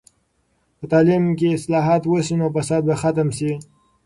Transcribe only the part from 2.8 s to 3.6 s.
به ختم سي.